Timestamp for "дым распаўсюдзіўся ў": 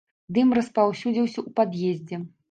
0.35-1.49